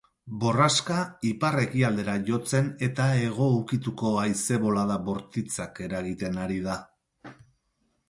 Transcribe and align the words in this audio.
Borraska 0.43 0.95
ipar-ekialdera 1.31 2.15
jotzen 2.31 2.73
eta 2.89 3.07
hego 3.19 3.51
ukituko 3.59 4.17
haize-bolada 4.25 4.99
bortitzak 5.13 5.87
eragiten 5.91 6.45
ari 6.49 6.63
da. 6.69 6.85